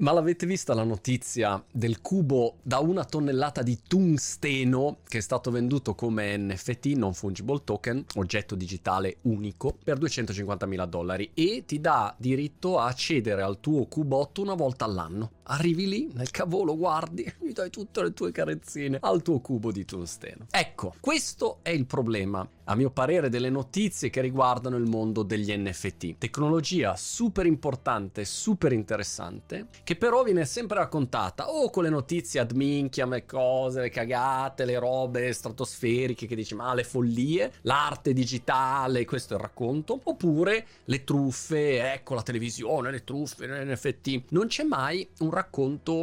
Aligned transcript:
Ma 0.00 0.12
l'avete 0.12 0.46
vista 0.46 0.74
la 0.74 0.84
notizia 0.84 1.60
del 1.72 2.00
cubo 2.00 2.58
da 2.62 2.78
una 2.78 3.04
tonnellata 3.04 3.62
di 3.62 3.80
tungsteno 3.84 4.98
che 5.08 5.18
è 5.18 5.20
stato 5.20 5.50
venduto 5.50 5.96
come 5.96 6.36
NFT, 6.36 6.86
non 6.94 7.14
fungible 7.14 7.62
token, 7.64 8.04
oggetto 8.14 8.54
digitale 8.54 9.16
unico, 9.22 9.76
per 9.82 9.98
250 9.98 10.66
mila 10.66 10.86
dollari 10.86 11.32
e 11.34 11.64
ti 11.66 11.80
dà 11.80 12.14
diritto 12.16 12.78
a 12.78 12.86
accedere 12.86 13.42
al 13.42 13.58
tuo 13.58 13.86
cubotto 13.86 14.40
una 14.40 14.54
volta 14.54 14.84
all'anno. 14.84 15.32
Arrivi 15.50 15.88
lì, 15.88 16.10
nel 16.12 16.30
cavolo, 16.30 16.76
guardi, 16.76 17.24
gli 17.40 17.52
dai 17.52 17.70
tutte 17.70 18.02
le 18.02 18.12
tue 18.12 18.32
carezzine 18.32 18.98
al 19.00 19.22
tuo 19.22 19.40
cubo 19.40 19.72
di 19.72 19.84
tungsteno. 19.84 20.46
Ecco, 20.50 20.94
questo 21.00 21.60
è 21.62 21.70
il 21.70 21.86
problema, 21.86 22.46
a 22.64 22.74
mio 22.74 22.90
parere, 22.90 23.30
delle 23.30 23.48
notizie 23.48 24.10
che 24.10 24.20
riguardano 24.20 24.76
il 24.76 24.84
mondo 24.84 25.22
degli 25.22 25.50
NFT. 25.56 26.18
Tecnologia 26.18 26.96
super 26.96 27.46
importante, 27.46 28.26
super 28.26 28.72
interessante, 28.72 29.68
che 29.84 29.96
però 29.96 30.22
viene 30.22 30.44
sempre 30.44 30.78
raccontata 30.78 31.50
o 31.50 31.70
con 31.70 31.84
le 31.84 31.88
notizie 31.88 32.40
ad 32.40 32.52
minchia, 32.52 33.06
le 33.06 33.24
cose, 33.24 33.80
le 33.80 33.88
cagate, 33.88 34.66
le 34.66 34.78
robe 34.78 35.32
stratosferiche 35.32 36.26
che 36.26 36.36
dici 36.36 36.54
ma 36.54 36.74
le 36.74 36.84
follie, 36.84 37.54
l'arte 37.62 38.12
digitale, 38.12 39.06
questo 39.06 39.32
è 39.32 39.36
il 39.36 39.42
racconto, 39.42 39.98
oppure 40.02 40.66
le 40.84 41.04
truffe, 41.04 41.94
ecco 41.94 42.14
la 42.14 42.22
televisione, 42.22 42.90
le 42.90 43.02
truffe, 43.02 43.46
l'NFT. 43.46 44.24
Non 44.28 44.48
c'è 44.48 44.64
mai 44.64 45.08
un 45.20 45.30
racconto 45.30 45.36